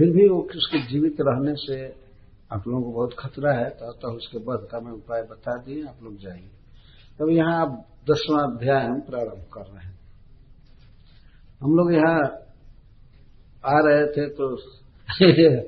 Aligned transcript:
फिर 0.00 0.10
भी 0.10 0.28
वो 0.28 0.36
उसके 0.56 0.78
जीवित 0.88 1.16
रहने 1.20 1.52
से 1.60 1.76
आप 2.52 2.66
लोगों 2.68 2.82
को 2.82 2.90
बहुत 2.92 3.14
खतरा 3.18 3.52
है 3.52 3.68
तो 3.70 3.88
अतः 3.88 4.14
उसके 4.16 4.38
वध 4.38 4.62
का 4.70 4.78
मैं 4.80 4.92
उपाय 4.92 5.22
बता 5.22 5.56
दिए, 5.56 5.82
आप 5.84 5.98
लोग 6.02 6.14
जाइए। 6.18 6.48
तब 7.18 7.18
तो 7.18 7.28
यहाँ 7.30 7.56
आप 7.60 7.72
दसवां 8.10 8.40
अध्याय 8.44 8.84
हम 8.84 9.00
प्रारंभ 9.00 9.42
कर 9.54 9.66
रहे 9.66 9.84
हैं। 9.86 9.96
हम 11.60 11.70
लोग 11.76 11.92
यहाँ 11.92 12.16
आ 13.64 13.76
रहे 13.86 14.06
थे 14.06 14.24
तो 14.30 14.48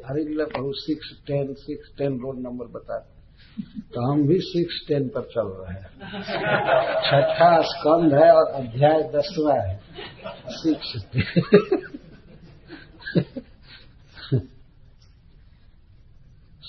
हरिला 0.09 0.47
बहुत 0.57 0.77
six 0.77 1.13
ten 1.27 1.53
six 1.59 1.93
ten 1.99 2.19
road 2.21 2.39
number 2.39 2.67
बता 2.79 2.99
तो 3.95 3.99
हम 4.11 4.27
भी 4.27 4.39
सिक्स 4.41 4.85
टेन 4.89 5.09
पर 5.09 5.29
चल 5.35 5.49
रहे 5.61 5.77
हैं। 5.77 5.89
छठा 7.03 7.53
स्कंद 7.69 8.15
है 8.15 8.29
और 8.33 8.47
अध्याय 8.63 9.03
दसवा 9.15 9.61
है। 9.63 9.75
सिक्स 10.59 10.91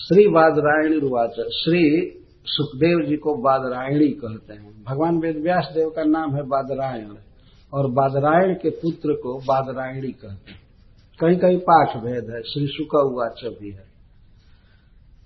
श्री 0.04 0.28
बादरायणी 0.28 1.00
रुवाच। 1.00 1.32
श्री 1.32 2.12
सुखदेव 2.46 3.10
जी 3.10 3.16
को 3.16 3.36
बादरायणी 3.36 4.08
कहते 4.08 4.54
हैं। 4.54 4.84
भगवान 4.84 5.18
वेद 5.18 5.38
व्यास 5.38 5.72
देव 5.74 5.90
का 5.90 6.04
नाम 6.04 6.36
है 6.36 6.44
बादरायण 6.44 7.08
और 7.74 7.92
बादरायण 7.92 8.54
के 8.54 8.70
पुत्र 8.70 9.14
को 9.14 9.40
बादरायणी 9.40 10.12
कहते 10.12 10.52
हैं। 10.52 10.62
कहीं 11.20 11.38
कहीं 11.38 11.60
पाठ 11.60 11.98
भेद 11.98 12.30
है, 12.30 12.42
श्री 12.42 12.68
सुख 12.68 12.96
उवाच 12.96 13.42
भी 13.62 13.72
है। 13.72 13.86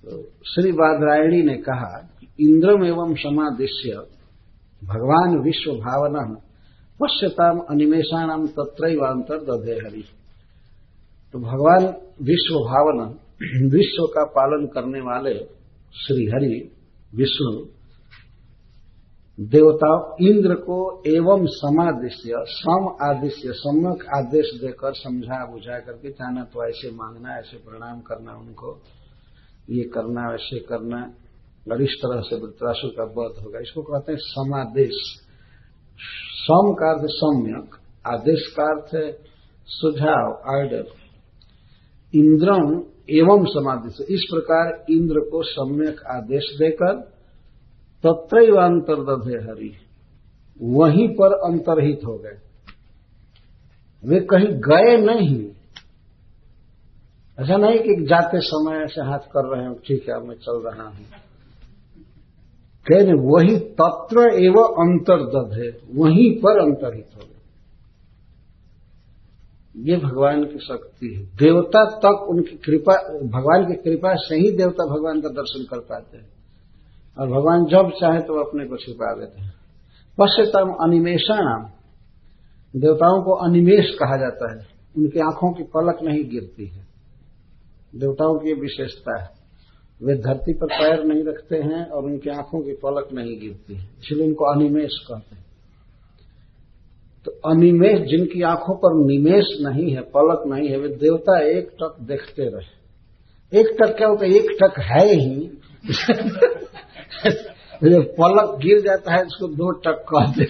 तो 0.04 0.24
श्री 0.24 0.72
बादरायणी 0.72 1.42
ने 1.42 1.58
कहा 1.58 2.10
कि 2.20 2.28
इंद्रम 2.40 2.86
एवं 2.86 3.16
समादिश्य 3.16 3.90
भगवान 4.84 5.38
विश्व 5.38 5.72
भावना 5.72 6.42
पश्यताम 7.02 7.60
अनिमेषाणाम 7.60 8.48
तत्रैवांतर 8.48 9.38
दधे 9.38 9.74
हरि। 9.74 10.04
तो 11.34 11.40
भगवान 11.40 11.86
विश्व 12.22 12.56
भावना 12.56 13.20
विश्व 13.42 14.06
का 14.06 14.24
पालन 14.26 14.66
करने 14.66 15.00
वाले 15.00 15.34
श्रीहरि, 15.96 16.72
विष्णु 17.16 17.66
देवताओं 19.40 20.28
इंद्र 20.28 20.56
को 20.56 21.04
एवं 21.08 21.46
समादेश्य, 21.46 22.34
सम 22.46 22.88
आदेश्य, 23.10 23.52
सम्यक 23.52 24.06
आदेश 24.16 24.46
देकर 24.62 24.94
समझा 24.94 25.46
बुझा 25.52 25.80
करके 25.80 26.12
चाहना 26.12 26.44
तो 26.44 26.68
ऐसे 26.70 26.92
मांगना, 26.92 27.38
ऐसे 27.40 27.58
प्रणाम 27.58 28.00
करना, 28.00 28.32
उनको 28.34 28.82
ये 29.70 29.84
करना, 29.84 30.32
वैसे 30.32 30.60
करना, 30.60 31.02
और 31.72 31.82
इस 31.82 31.90
तरह 31.90 32.22
से 32.22 32.36
वृत्रासुर 32.36 32.92
का 32.92 33.04
वध 33.04 33.44
होगा 33.44 33.60
इसको 33.60 33.82
कहते 33.82 34.12
हैं 34.12 34.20
समादेश। 34.20 34.96
सम 36.42 36.74
का 36.74 36.92
अर्थ 36.92 37.08
सम्यक, 37.10 37.76
आदेश 38.08 38.54
का 38.60 38.64
अर्थ 38.64 39.20
सुझाव 39.68 40.58
आर्डर 40.58 40.86
इंद्रम 42.14 42.82
एवं 43.10 43.46
समाधि 43.46 43.90
से। 43.90 44.04
इस 44.14 44.26
प्रकार 44.32 44.86
इंद्र 44.90 45.20
को 45.32 45.42
सम्यक 45.44 46.02
आदेश 46.12 46.50
देकर 46.60 46.94
तत्र 48.04 48.40
अंतर्दधे 48.58 49.38
हरि, 49.42 49.72
वहीं 50.60 51.08
पर 51.10 51.34
अंतरहित 51.46 52.02
हो 52.06 52.18
गए। 52.18 52.38
वे 54.04 54.20
कहीं 54.26 54.50
गए 54.62 54.98
नहीं। 54.98 55.46
ऐसा 57.38 57.58
नहीं 57.58 57.80
कि 57.80 57.96
जाते 58.06 58.40
समय 58.42 58.84
ऐसे 58.84 59.02
हाथ 59.02 59.26
कर 59.32 59.48
रहे 59.48 59.64
हैं, 59.64 59.74
ठीक 59.88 60.10
है 60.10 60.20
मैं 60.20 60.36
चल 60.36 60.62
रहा 60.62 60.88
हूँ। 60.88 61.06
कहने 62.86 63.14
वही 63.24 63.58
तत्र 63.76 64.30
एवं 64.38 64.78
अंतर्दध 64.84 65.50
है 65.54 65.70
वहीं 65.96 66.30
पर 66.36 66.60
अंतरहित 66.60 67.10
हो 67.16 67.22
गए। 67.22 67.37
ये 69.78 69.98
भगवान 69.98 70.44
की 70.44 70.60
शक्ति 70.60 71.14
है। 71.14 71.24
देवता 71.24 71.86
तक 71.86 72.26
उनकी 72.30 72.58
कृपा, 72.58 72.94
भगवान 73.20 73.66
की 73.66 73.74
कृपा 73.74 74.16
से 74.16 74.36
ही 74.36 74.52
देवता 74.52 74.86
भगवान 74.86 75.22
का 75.22 75.30
दर्शन 75.30 75.64
कर 75.64 75.80
पाते 75.80 76.18
हैं। 76.18 76.30
और 77.20 77.28
भगवान 77.28 77.66
जब 77.66 77.92
चाहे 78.00 78.20
तो 78.20 78.50
अपने 78.50 78.66
को 78.66 78.78
छिपा 78.78 79.20
देते 79.20 79.42
हैं। 79.42 79.54
पश्चितम 80.18 80.76
अनिमेषण 80.82 81.66
देवताओं 82.80 83.24
को 83.24 83.32
अनिमेश 83.32 83.98
कहा 84.00 84.18
जाता 84.18 84.52
है। 84.52 84.68
उनकी 84.98 85.20
आँखों 85.20 85.54
की 85.54 85.64
पलक 85.64 85.98
नहीं 86.04 86.30
गिरती 86.30 86.68
है। 86.68 86.88
देवताओं 87.96 88.40
की 88.40 88.54
विशेषता 88.54 89.22
है। 89.22 89.30
वे 90.04 90.16
धरती 90.16 90.54
पर 90.54 90.66
पैर 90.66 91.04
नहीं 91.04 91.24
रखते 91.24 91.56
हैं 91.56 91.90
और 91.90 92.04
उनकी 92.04 92.30
आँखों 92.30 92.62
की 92.62 92.72
पलक 92.72 93.10
नहीं 93.14 93.40
गिरती 93.40 93.76
है। 93.76 93.84
इसलिए 93.84 94.28
उनको 94.28 94.46
अनिमेश 94.46 95.06
कहते 95.08 95.36
हैं। 95.36 95.47
तो 97.28 97.50
अनिमेश 97.50 98.10
जिनकी 98.10 98.42
आँखों 98.42 98.76
पर 98.76 99.06
निमेश 99.06 99.58
नहीं 99.62 99.92
है, 99.92 100.02
पलक 100.02 100.44
नहीं 100.48 100.70
है, 100.70 100.78
वे 100.78 100.88
देवता 100.88 101.40
एक 101.40 101.68
टक 101.68 101.98
देखते 102.02 102.44
रहे। 102.44 103.60
एक 103.60 103.78
टक 103.82 103.98
क्या 103.98 104.08
होता 104.08 104.26
है? 104.26 104.32
एक 104.32 104.58
टक 104.64 104.80
है 104.80 105.08
ही। 105.08 105.52
पलक 108.04 108.62
गिर 108.62 108.80
जाता 108.80 109.14
है, 109.14 109.22
इसको 109.22 109.48
दो 109.48 109.72
टक 109.72 109.90
कहते 109.90 110.44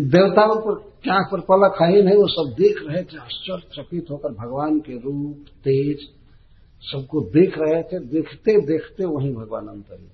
देवताओं 0.00 0.56
पर 0.56 0.92
क्या 1.02 1.28
पर 1.32 1.40
पलक 1.40 1.82
है 1.82 1.96
ही 1.96 2.02
नहीं, 2.02 2.16
वो 2.16 2.26
सब 2.26 2.52
देख 2.52 2.78
रहे 2.82 2.96
थे 2.96 3.00
आश्चर्य 3.00 3.52
आश्चर्यचकित 3.52 4.06
होकर 4.10 4.28
भगवान 4.28 4.78
के 4.78 4.92
रूप, 4.92 5.44
तेज, 5.50 6.08
सबको 6.82 7.20
देख 7.20 7.54
रहे 7.58 7.82
थे 7.82 7.98
देखते 7.98 8.66
देखते 8.66 9.04
वहीं 9.04 9.34
भगवान 9.34 9.66
अंतरित। 9.66 10.10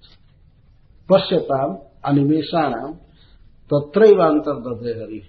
पश्यताम 1.12 1.78
अनिमेषाणाम 2.04 2.94
तत्रैवांतर 3.72 4.52
दधे 4.52 4.90
हरि। 4.90 5.22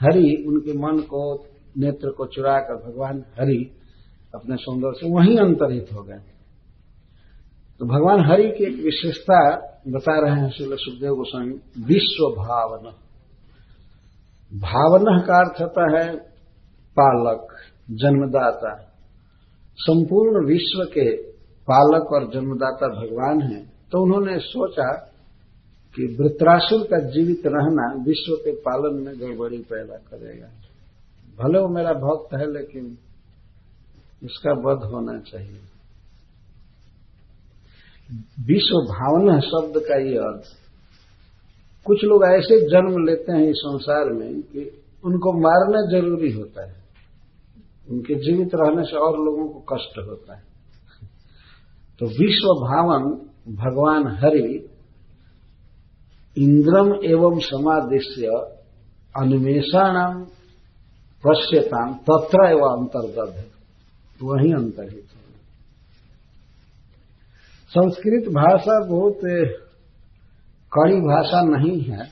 हरि, 0.00 0.44
उनके 0.48 0.72
मन 0.72 1.00
को, 1.00 1.44
नेत्र 1.78 2.10
को 2.10 2.26
चुरा 2.26 2.58
कर 2.58 2.74
भगवान 2.74 3.24
हरि 3.40 3.70
अपने 4.34 4.56
सौंदर्य 4.56 4.92
से 4.96 5.10
वहीं 5.12 5.36
अंतरित 5.36 5.86
हो 5.92 6.02
गए। 6.02 6.20
तो 7.78 7.86
भगवान 7.86 8.24
हरि 8.24 8.42
की 8.42 8.64
एक 8.64 8.84
विशेषता 8.84 9.56
बता 9.88 10.20
रहे 10.20 10.40
हैं 10.40 10.50
श्री 10.50 10.66
सुखदेव 10.66 11.14
गोस्वामी 11.14 11.52
विश्व 11.84 12.42
भावना 12.42 12.90
भावना 14.54 15.20
का 15.20 15.38
अर्थ 15.38 15.62
होता 15.62 15.98
है 15.98 16.16
पालक, 17.00 17.48
जन्मदाता। 17.90 18.84
संपूर्ण 19.76 20.46
विश्व 20.46 20.84
के 20.84 21.16
पालक 21.70 22.12
और 22.12 22.24
जन्मदाता 22.34 22.88
भगवान 22.88 23.40
हैं 23.42 23.72
तो 23.92 24.02
उन्होंने 24.02 24.38
सोचा 24.38 25.12
कि 25.98 26.16
वृत्रासुर 26.20 26.86
का 26.86 26.98
जीवित 26.98 27.42
रहना 27.46 28.04
विश्व 28.04 28.34
के 28.34 28.52
पालन 28.52 28.94
में 28.94 29.20
गड़बड़ी 29.20 29.58
पैदा 29.58 29.96
करेगा। 29.96 30.46
भले 31.42 31.58
वो 31.58 31.68
मेरा 31.68 31.92
भक्त 31.92 32.34
है, 32.34 32.52
लेकिन 32.52 32.98
इसका 34.22 34.52
वध 34.52 34.92
होना 34.92 35.20
चाहिए। 35.20 35.60
विश्व 38.46 38.74
भावना 38.74 39.40
शब्द 39.40 39.72
का 39.76 39.96
ये 39.96 40.16
अर्थ। 40.16 40.42
कुछ 41.84 42.04
लोग 42.04 42.24
ऐसे 42.24 42.60
जन्म 42.60 43.06
लेते 43.06 43.32
हैं 43.32 43.48
इस 43.48 43.56
संसार 43.56 44.04
में 44.04 44.40
कि 44.40 44.82
उनको 45.04 45.32
मारना 45.32 45.98
ज़रूरी 45.98 46.32
होता 46.32 46.68
है। 46.68 46.84
उनके 47.90 48.14
जीवित 48.14 48.50
रहने 48.54 48.82
से 48.82 48.96
और 48.96 49.24
लोगों 49.24 49.48
को 49.48 49.76
कष्ट 49.76 49.98
होता 49.98 50.36
है। 50.36 50.42
तो 51.98 52.06
विश्व 52.06 52.46
भावन, 52.46 53.02
भगवान 53.54 54.16
हरि 54.16 54.68
इंद्रम 56.38 56.88
एवं 57.04 57.38
समादेश्य 57.38 58.26
अन्वेषाणाम 59.14 60.24
पश्यताम 61.24 61.94
तत्र 62.08 62.44
एवं 62.50 62.76
अंतर्गत 62.78 63.36
है 63.36 63.46
वही 64.22 64.52
अंतर्हित 64.52 65.08
है 65.14 65.18
संस्कृत 67.72 68.28
भाषा 68.32 68.78
बहुत 68.84 69.20
कड़ी 70.72 70.96
भाषा 71.00 71.40
नहीं 71.42 71.80
है, 71.80 72.04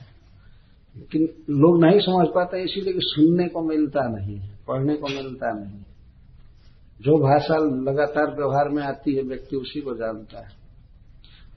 लेकिन 0.95 1.21
लोग 1.53 1.83
नहीं 1.83 1.99
समझ 1.99 2.27
पाते, 2.35 2.63
इसीलिए 2.63 2.93
कि 2.93 2.99
सुनने 3.03 3.47
को 3.47 3.61
मिलता 3.61 4.07
नहीं 4.07 4.37
है, 4.37 4.49
पढ़ने 4.67 4.95
को 4.95 5.07
मिलता 5.07 5.51
नहीं 5.53 5.81
जो 7.01 7.17
भाषा 7.17 7.57
लगातार 7.91 8.35
व्यवहार 8.35 8.69
में 8.69 8.83
आती 8.83 9.15
है, 9.15 9.23
व्यक्ति 9.23 9.55
उसी 9.55 9.81
को 9.81 9.95
जानता 9.95 10.39
है। 10.39 10.51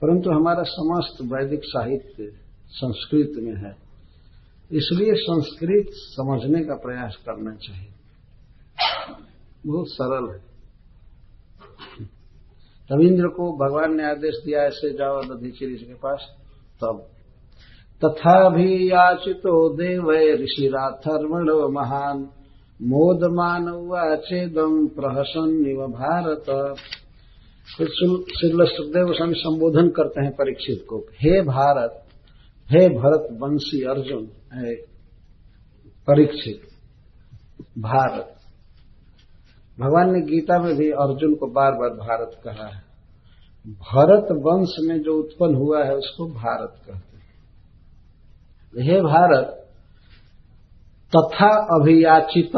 परंतु 0.01 0.29
हमारा 0.29 0.63
समस्त 0.67 1.21
वैदिक 1.33 1.61
साहित्य 1.63 2.31
संस्कृत 2.71 3.31
में 3.37 3.55
है। 3.55 3.75
इसलिए 4.71 5.13
संस्कृत 5.13 5.87
समझने 5.91 6.63
का 6.65 6.75
प्रयास 6.75 7.15
करना 7.25 7.55
चाहिए। 7.55 7.91
बहुत 9.65 9.85
सरल 9.89 10.29
है। 10.29 10.51
इंद्र 13.01 13.27
को 13.27 13.51
भगवान 13.57 13.95
ने 13.95 14.03
आदेश 14.03 14.35
दिया, 14.45 14.63
ऐसे 14.63 14.93
जाओ 14.93 15.21
दधीचि 15.23 15.65
ऋषि 15.65 15.85
के 15.85 15.93
पास। 15.93 16.27
तब 16.81 17.07
तथा 18.05 18.49
भी 18.49 18.91
याचितो 18.91 19.53
देव 19.73 20.11
ऋषिराथर्वण 20.43 21.49
महान, 21.73 22.17
मोदमान 22.81 23.65
चेदम 24.15 24.87
प्रहसन 24.87 25.49
निव 25.61 25.87
भारत। 25.87 26.45
श्री 27.69 27.85
सुखदेव 27.85 29.13
स्वामी 29.13 29.33
संबोधन 29.37 29.89
करते 29.89 30.23
हैं 30.23 30.31
परीक्षित 30.31 30.85
को, 30.89 30.97
हे 30.99 31.41
भारत 31.41 32.03
हे 32.71 32.87
भरत 32.89 33.27
वंशी 33.31 33.81
अर्जुन 33.83 34.27
है 34.53 34.75
परीक्षित 36.07 36.61
भारत 37.79 38.37
भगवान 39.79 40.11
ने 40.11 40.21
गीता 40.21 40.59
में 40.59 40.75
भी 40.75 40.89
अर्जुन 40.89 41.35
को 41.35 41.47
बार 41.47 41.71
बार 41.71 41.89
भारत 41.89 42.31
कहा 42.43 42.67
है। 42.67 42.81
भरत 43.67 44.27
वंश 44.31 44.75
में 44.79 45.01
जो 45.01 45.17
उत्पन्न 45.19 45.55
हुआ 45.55 45.83
है, 45.83 45.95
उसको 45.95 46.25
भारत 46.25 46.73
कहते 46.85 47.17
हैं। 47.17 48.85
हे 48.85 49.01
भारत, 49.01 49.47
तथा 51.13 51.49
अभियाचित 51.75 52.55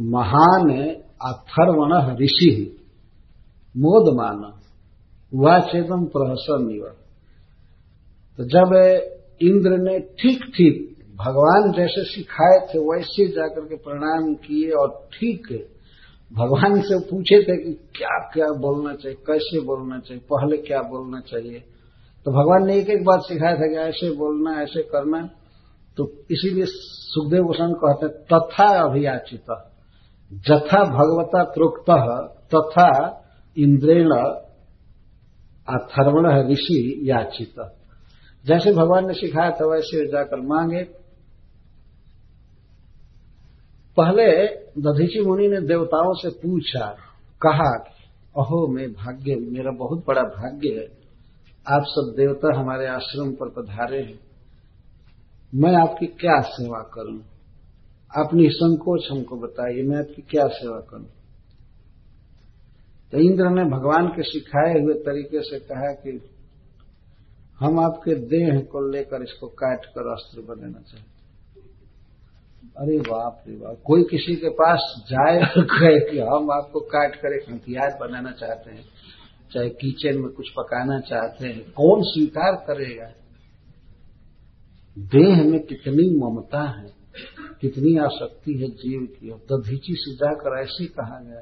महान 0.00 0.70
अथर्वण 1.22 2.16
ऋषि 2.16 2.50
मोदमान 3.76 4.40
वाचेदम 5.34 6.04
प्रहसन 6.04 6.68
तो 8.38 8.44
जब 8.44 8.74
इंद्र 9.42 9.70
ने 9.70 9.98
ठीक 9.98 10.44
ठीक 10.56 10.96
भगवान 11.16 11.72
जैसे 11.72 12.04
सिखाए 12.04 12.58
थे, 12.66 12.78
वैसे 12.78 13.26
जाकर 13.26 13.60
के 13.60 13.76
प्रणाम 13.76 14.34
किए 14.34 14.70
और 14.70 15.08
ठीक 15.12 15.46
भगवान 16.32 16.80
से 16.80 16.98
पूछे 16.98 17.42
थे 17.42 17.56
कि 17.56 17.72
क्या 17.72 18.18
क्या 18.32 18.46
बोलना 18.46 18.94
चाहिए, 18.94 19.16
कैसे 19.26 19.60
बोलना 19.60 19.98
चाहिए, 19.98 20.22
पहले 20.32 20.56
क्या 20.56 20.80
बोलना 20.82 21.20
चाहिए। 21.20 21.58
तो 22.26 22.30
भगवान 22.30 22.66
ने 22.66 22.76
एक 22.76 22.90
एक 22.90 23.04
बात 23.04 23.20
सिखाया 23.20 23.54
था 23.54 23.66
कि 23.66 23.76
ऐसे 23.76 24.10
बोलना, 24.10 24.62
ऐसे 24.62 24.82
करना। 24.82 25.20
तो 25.96 26.12
इसीलिए 26.30 26.64
सुखदेव 26.66 27.42
गोस्वामी 27.42 27.74
कहते, 27.74 28.08
तथा 28.08 28.68
अभियाचित, 28.82 29.46
जथा 30.32 30.84
भगवता 30.84 31.42
प्रोक्त, 31.44 31.90
तथा 32.54 32.90
इंद्रेण 33.56 34.10
अथर्वण 35.68 36.50
ऋषि 36.50 37.00
याचित। 37.02 37.54
जैसे 38.46 38.72
भगवान 38.72 39.06
ने 39.06 39.14
सिखाया 39.14 39.50
था, 39.50 39.66
वैसे 39.66 40.06
जाकर 40.06 40.40
मांगे। 40.40 40.84
पहले 43.96 44.46
दधीची 44.82 45.20
मुनि 45.20 45.48
ने 45.48 45.60
देवताओं 45.60 46.14
से 46.14 46.28
पूछा, 46.28 46.96
कहा 47.42 47.92
अहो, 48.38 48.66
मैं 48.66 48.92
भाग्य, 48.92 49.34
मेरा 49.36 49.70
बहुत 49.70 50.04
बड़ा 50.08 50.22
भाग्य 50.22 50.68
है। 50.68 51.06
आप 51.68 51.82
सब 51.86 52.14
देवता 52.16 52.58
हमारे 52.58 52.86
आश्रम 52.86 53.32
पर 53.32 53.48
पधारे 53.48 54.02
हैं। 54.02 54.20
मैं 55.54 55.74
आपकी 55.74 56.06
क्या 56.06 56.40
सेवा 56.40 56.78
करूँ? 56.78 57.20
आप 58.18 58.34
निसंकोच 58.34 59.08
हमको 59.10 59.36
बताइए, 59.36 59.82
मैं 59.82 59.98
आपकी 59.98 60.22
क्या 60.22 60.46
सेवा 60.46 60.78
करूँ? 60.78 61.06
तो 63.12 63.18
इंद्र 63.18 63.44
ने 63.44 63.64
भगवान 63.64 64.08
के 64.08 64.22
सिखाए 64.22 64.72
हुए 64.72 64.94
तरीके 64.94 65.42
से 65.42 65.58
कहा 65.58 65.92
कि 65.92 66.35
हम 67.60 67.80
आपके 67.80 68.14
देह 68.14 68.60
को 68.60 68.92
लेकर 68.92 69.22
इसको 69.22 69.46
काट 69.46 69.84
कर 69.84 70.12
अस्त्र 70.12 70.40
बनाना 70.40 70.80
चाहते 70.80 71.14
अरे 72.78 72.98
बाप 72.98 73.44
रे 73.48 73.56
बाप, 73.56 73.76
कोई 73.84 74.02
किसी 74.02 74.36
के 74.36 74.48
पास 74.48 75.04
जाए 75.10 75.38
और 75.40 75.64
कहे 75.64 76.10
कि 76.10 76.18
हम 76.18 76.50
आपको 76.50 76.80
काट 76.80 77.14
कर 77.14 77.34
एक 77.34 77.44
हथियार 77.50 77.98
बनाना 78.00 78.30
चाहते 78.30 78.70
हैं, 78.70 78.84
चाहे 79.52 79.68
किचन 79.68 80.18
में 80.18 80.28
कुछ 80.28 80.48
पकाना 80.50 81.00
चाहते 81.00 81.46
हैं, 81.46 81.60
कौन 81.60 82.02
स्वीकार 82.02 82.52
करेगा? 82.52 83.12
देह 84.98 85.44
में 85.44 85.60
कितनी 85.60 86.08
ममता 86.18 86.62
है, 86.68 86.90
कितनी 87.60 87.96
आसक्ति 87.98 88.52
है 88.52 88.68
जीव 88.68 89.06
की, 89.20 89.30
और 89.30 89.38
दधीची 89.38 89.94
से 89.94 90.14
जाकर 90.14 90.60
ऐसे 90.60 90.86
कहा 90.86 91.20
गया। 91.20 91.40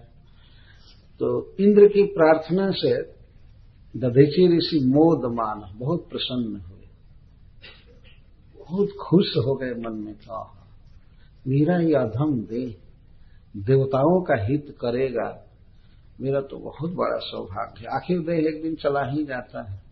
तो 1.20 1.54
इंद्र 1.60 1.86
की 1.86 2.02
प्रार्थना 2.02 2.70
से 2.70 3.23
दधीची 3.96 4.56
ऋषि 4.56 4.86
मोद 4.86 5.32
मान, 5.32 5.78
बहुत 5.78 6.08
प्रसन्न 6.10 6.56
हुए। 6.56 6.88
बहुत 8.58 8.88
खुश 9.02 9.36
हो 9.36 9.54
गए 9.54 9.70
मन 9.70 9.92
में 9.92 10.14
कहा 10.14 10.60
मेरा 11.46 11.78
ये 11.78 11.94
अधम 11.94 12.40
दे, 12.40 12.78
देवताओं 13.56 14.22
का 14.22 14.44
हित 14.44 14.76
करेगा। 14.80 15.46
मेरा 16.20 16.40
तो 16.40 16.58
बहुत 16.58 16.92
बड़ा 16.92 17.18
सौभाग्य 17.18 17.86
आखिर 17.86 18.18
देह 18.18 18.48
एक 18.48 18.62
दिन 18.62 18.74
चला 18.74 19.04
ही 19.04 19.24
जाता 19.24 19.72
है। 19.72 19.82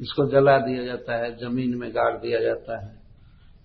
इसको 0.00 0.30
जला 0.30 0.58
दिया 0.58 0.84
जाता 0.84 1.16
है, 1.16 1.36
ज़मीन 1.36 1.74
में 1.74 1.90
गाड़ 1.90 2.18
दिया 2.18 2.40
जाता 2.40 2.86
है। 2.86 3.02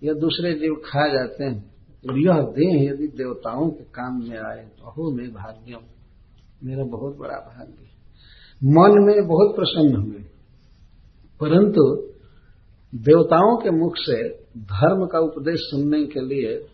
या 0.04 0.12
दूसरे 0.12 0.54
जीव 0.54 0.74
खा 0.74 1.08
जाते 1.08 1.44
हैं। 1.44 1.60
तो 2.04 2.16
यह 2.16 2.42
देह 2.42 2.92
यदि 2.92 3.06
देवताओं 3.08 3.70
के 3.70 3.84
काम 3.84 4.28
में 4.28 4.38
आए 4.38 4.64
तो 4.64 4.86
अहो, 4.86 5.10
मैं 5.10 5.32
भाग्यम 5.32 5.80
मेरा 6.64 6.84
बहुत 6.84 7.16
बड़ा 7.16 7.36
भाग्य 7.36 7.87
मन 8.64 9.04
में 9.06 9.28
बहुत 9.28 9.56
प्रसन्न 9.56 9.96
हुए। 9.96 10.24
परंतु 11.40 12.08
देवताओं 12.94 13.56
के 13.56 13.70
मुख 13.70 13.92
से 13.96 14.28
धर्म 14.58 15.06
का 15.06 15.18
उपदेश 15.18 15.60
सुनने 15.60 16.04
के 16.04 16.20
लिए 16.20 16.66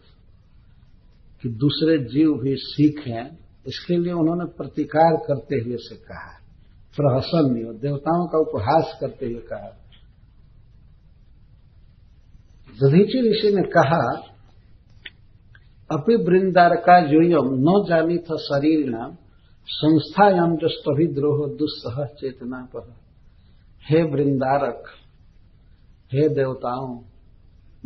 कि 1.43 1.49
दूसरे 1.49 1.99
जीव 1.99 2.33
भी 2.33 2.57
सीखें 2.57 3.37
इसके 3.67 3.97
लिए 3.97 4.13
उन्होंने 4.13 4.45
प्रतिकार 4.45 5.17
करते 5.17 5.57
हुए 5.57 5.77
से 5.77 5.97
कहा। 5.97 6.41
प्रहसन 6.97 7.55
नहीं 7.55 7.65
हो 7.65 7.73
देवताओं 7.73 8.27
का 8.27 8.39
उपहास 8.39 8.99
करते 9.01 9.27
हुए 9.27 9.35
कहा। 9.35 9.81
दधीची 12.83 13.31
ऋषि 13.31 13.57
ने 13.57 13.63
कहा, 13.63 14.23
अपि 15.91 16.17
वृंदारका 16.17 16.99
योयम 16.99 17.55
न 17.55 17.85
जानी 17.89 18.19
था 18.19 18.37
शरीर 18.37 18.91
नाम 18.91 19.17
संस्थायाम 19.67 20.57
स्तभी 20.65 21.07
द्रोह 21.07 21.49
दुस्सह 21.49 22.05
चेतना 22.05 22.69
पर। 22.77 22.95
हे 23.91 24.03
वृंदारक, 24.03 24.85
हे 26.13 26.29
देवताओं, 26.29 26.99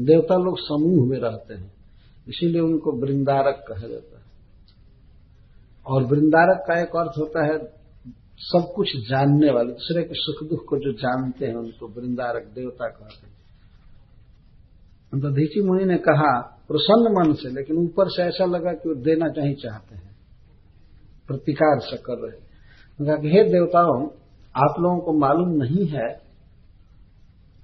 देवता 0.01 0.35
लोग 0.35 0.59
समूह 0.59 1.09
में 1.09 1.19
रहते 1.19 1.55
हैं, 1.55 1.73
इसीलिए 2.29 2.61
उनको 2.61 2.93
वृंदारक 2.93 3.65
कहा 3.69 3.87
जाता 3.87 4.19
है। 4.19 4.25
और 5.87 6.05
वृंदारक 6.05 6.65
का 6.69 6.81
एक 6.81 6.89
अर्थ 6.89 7.19
होता 7.19 7.45
है, 7.45 7.59
सब 8.39 8.73
कुछ 8.77 8.89
जानने 8.97 9.51
वाले, 9.51 9.73
दूसरे 9.73 10.03
के 10.03 10.11
सुख 10.13 10.49
दुख 10.49 10.65
को 10.69 10.79
जो 10.79 10.93
जानते 10.93 11.47
हैं, 11.47 11.55
उनको 11.55 11.89
वृंदारक 11.89 12.53
देवता 12.55 12.89
कहते 12.89 13.27
हैं। 13.27 13.39
तो 15.21 15.31
धीची 15.31 15.61
मुनि 15.61 15.85
ने 15.85 15.97
कहा, 15.99 16.41
प्रसन्न 16.41 17.13
मन 17.13 17.35
से, 17.35 17.49
लेकिन 17.49 17.77
ऊपर 17.77 18.09
से 18.09 18.23
ऐसा 18.23 18.45
लगा 18.45 18.73
कि 18.73 18.89
वो 18.89 18.95
देना 18.95 19.27
नहीं 19.27 19.55
चाहते 19.55 19.95
हैं। 19.95 20.08
प्रतिकार 21.29 21.81
से 21.81 21.97
कर 21.97 22.19
रहे 22.19 23.19
कि, 23.23 23.29
हे 23.29 23.45
देवताओं, 23.45 24.07
आप 24.57 24.75
लोगों 24.81 24.99
को 24.99 25.13
मालूम 25.13 25.49
नहीं 25.49 25.87
है, 25.87 26.21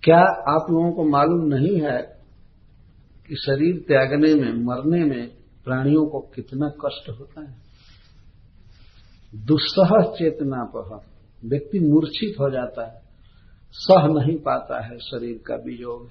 क्या 0.02 0.20
आप 0.24 0.66
लोगों 0.70 0.92
को 0.92 1.04
मालूम 1.04 1.44
नहीं 1.44 1.80
है 1.80 2.02
कि 3.28 3.36
शरीर 3.36 3.76
त्यागने 3.76 4.34
में, 4.34 4.52
मरने 4.52 5.04
में 5.04 5.30
प्राणियों 5.64 6.06
को 6.06 6.20
कितना 6.20 6.68
कष्ट 6.68 7.08
होता 7.08 7.40
है? 7.40 7.56
दुस्सह 9.34 10.02
चेतना 10.02 10.72
पर 10.76 11.14
व्यक्ति 11.48 11.78
मूर्छित 11.80 12.40
हो 12.40 12.50
जाता 12.50 12.86
है। 12.86 13.02
सह 13.72 14.06
नहीं 14.06 14.38
पाता 14.38 14.86
है 14.86 14.98
शरीर 14.98 15.40
का 15.46 15.54
वियोग। 15.54 16.08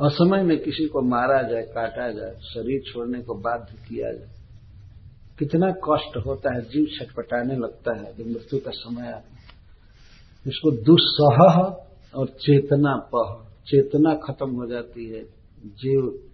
असमय 0.00 0.42
में 0.42 0.62
किसी 0.62 0.86
को 0.86 1.00
मारा 1.02 1.42
जाए, 1.42 1.62
काटा 1.62 2.10
जाए, 2.10 2.34
शरीर 2.34 2.80
छोड़ने 2.92 3.22
को 3.22 3.34
बाध्य 3.34 3.88
किया 3.88 4.12
जाए। 4.12 4.39
कितना 5.40 5.70
कष्ट 5.70 6.16
होता 6.26 6.54
है, 6.54 6.62
जीव 6.62 6.86
छटपटाने 6.98 7.56
लगता 7.56 7.98
है, 7.98 8.16
जब 8.16 8.26
मृत्यु 8.26 8.58
का 8.58 8.70
समय 8.70 9.06
आता 9.06 9.36
इसको 10.46 10.70
दुस्सह 10.70 11.60
और 12.18 12.26
चेतना 12.26 13.08
पह, 13.14 13.48
चेतना 13.66 14.14
खत्म 14.14 14.50
हो 14.50 14.66
जाती 14.66 15.10
है, 15.10 15.24
जीव 15.66 16.28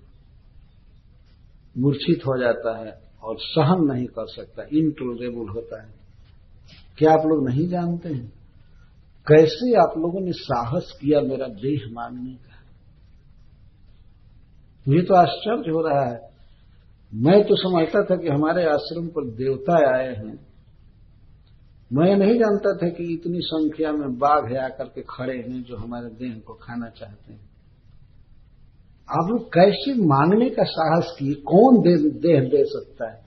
मूर्छित 1.79 2.21
हो 2.27 2.41
जाता 2.41 2.79
है 2.79 3.03
और 3.23 3.37
सहन 3.41 3.85
नहीं 3.85 4.07
कर 4.07 4.27
सकता 4.27 4.63
इनटोलरेबल 4.63 5.49
होता 5.49 5.83
है। 5.83 5.95
क्या 6.99 7.13
आप 7.13 7.27
लोग 7.27 7.49
नहीं 7.49 7.69
जानते 7.69 8.09
हैं? 8.09 8.33
कैसे 9.29 9.75
आप 9.75 9.95
लोगों 9.99 10.21
ने 10.21 10.33
साहस 10.33 10.99
किया 11.01 11.21
मेरा 11.21 11.47
देह 11.47 11.89
मानने 11.93 12.35
का? 12.35 12.57
मुझे 14.89 15.03
तो 15.03 15.15
आश्चर्य 15.15 15.71
हो 15.71 15.81
रहा 15.81 16.05
है। 16.11 16.36
मैं 17.15 17.45
तो 17.45 17.57
समझता 17.57 18.05
था 18.05 18.17
कि 18.17 18.29
हमारे 18.29 18.65
आश्रम 18.65 19.07
पर 19.07 19.25
देवता 19.25 19.97
आए 19.97 20.15
हैं। 20.15 20.47
मैं 21.93 22.17
नहीं 22.17 22.35
जानता 22.35 22.77
था 22.77 22.89
कि 22.89 23.15
इतनी 23.15 23.39
संख्या 23.41 23.93
में 23.93 24.19
बाघ 24.19 24.53
है 24.53 24.65
आकर 24.65 24.85
के 24.85 25.03
खड़े 25.03 25.37
हैं 25.37 25.63
जो 25.63 25.77
हमारे 25.77 26.07
देह 26.07 26.43
को 26.47 26.55
खाना 26.55 26.89
चाहते 26.89 27.33
हैं। 27.33 27.41
आप 29.11 29.29
लोग 29.31 29.47
कैसे 29.47 29.95
मांगने 29.95 30.51
का 30.51 30.65
साहस 30.65 31.17
किए 31.19 31.35
कौन 31.35 31.77
दे, 31.77 32.11
देह 32.11 32.41
दे 32.41 32.65
सकता 32.65 33.11
है? 33.11 33.27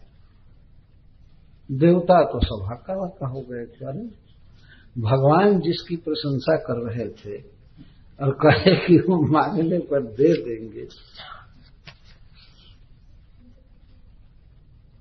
देवता 1.72 2.24
तो 2.24 2.40
सभा 2.40 2.76
का 3.06 3.28
हो 3.28 3.42
गए 3.42 3.86
अरे। 3.86 4.30
भगवान 5.02 5.60
जिसकी 5.60 5.96
प्रशंसा 5.96 6.56
कर 6.56 6.90
रहे 6.90 7.10
थे 7.10 7.42
और 8.22 8.32
कहे 8.32 8.76
कि 8.76 8.98
वो 8.98 9.32
मांगने 9.32 9.80
पर 9.80 10.02
दे 10.02 10.34
देंगे। 10.34 10.88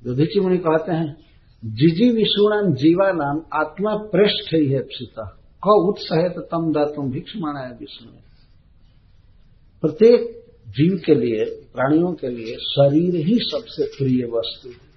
युधिची 0.06 0.40
मुनि 0.40 0.58
कहते 0.58 0.92
हैं, 0.92 1.16
जिजी 1.64 2.10
विषुणाम 2.10 2.74
जीवा 2.74 3.12
नाम 3.12 3.42
आत्मा 3.54 3.96
पृष्ठ 3.96 4.54
ही 4.54 4.66
है 4.66 4.80
पिता 4.80 5.38
क 5.66 5.68
उत्साह 5.68 6.28
तम 6.28 6.72
दातुम 6.72 7.12
है 7.12 7.72
विष्णु। 7.72 8.12
प्रत्येक 9.80 10.44
जीव 10.68 11.00
के 11.06 11.14
लिए, 11.14 11.44
प्राणियों 11.44 12.12
के 12.12 12.28
लिए 12.28 12.54
शरीर 12.54 13.14
ही 13.14 13.38
सबसे 13.38 13.84
प्रिय 13.84 14.24
वस्तु 14.24 14.68
है। 14.68 14.88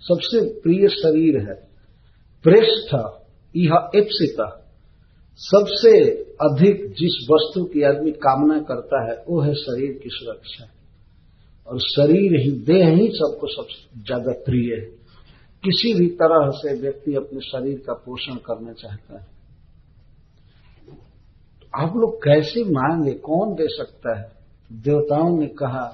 सबसे 0.00 0.60
प्रिय 0.60 0.88
शरीर 0.88 1.40
है। 1.40 1.68
प्रेष्ठ 2.42 2.94
यह 3.56 3.90
एप्सित 3.96 4.60
सबसे 5.36 6.10
अधिक 6.18 6.84
जिस 6.84 7.28
वस्तु 7.32 7.64
की 7.64 7.82
आदमी 7.82 8.10
कामना 8.10 8.58
करता 8.58 9.10
है, 9.10 9.24
वो 9.28 9.40
है 9.40 9.54
शरीर 9.54 9.92
की 9.92 10.10
सुरक्षा। 10.12 10.81
और 11.66 11.78
शरीर 11.80 12.40
ही, 12.40 12.50
देह 12.50 12.88
ही 12.88 13.08
सबको 13.08 13.46
सबसे 13.46 14.02
ज़्यादा 14.02 14.32
प्रिय 14.44 14.74
है। 14.74 14.80
किसी 15.64 15.92
भी 15.94 16.06
तरह 16.14 16.50
से 16.50 16.74
व्यक्ति 16.80 17.14
अपने 17.14 17.40
शरीर 17.40 17.78
का 17.78 17.92
पोषण 18.06 18.36
करना 18.46 18.72
चाहता 18.72 19.18
है। 19.18 19.26
आप 21.74 21.96
लोग 21.96 22.16
कैसे 22.16 22.64
मांगे? 22.64 23.12
कौन 23.20 23.54
दे 23.54 23.66
सकता 23.68 24.18
है? 24.18 24.30
देवताओं 24.70 25.38
ने 25.38 25.46
कहा, 25.46 25.84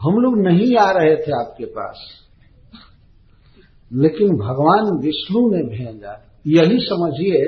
हम 0.00 0.18
लोग 0.18 0.38
नहीं 0.38 0.76
आ 0.76 0.90
रहे 0.90 1.16
थे 1.16 1.32
आपके 1.32 1.64
पास, 1.64 2.00
लेकिन 3.90 4.28
भगवान 4.36 4.90
विष्णु 4.98 5.40
ने 5.50 5.62
भेजा। 5.68 6.12
यही 6.46 6.78
समझिए 6.80 7.46